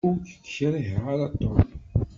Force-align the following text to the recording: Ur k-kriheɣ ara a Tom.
Ur 0.07 0.15
k-kriheɣ 0.27 1.03
ara 1.13 1.25
a 1.31 1.35
Tom. 1.39 1.59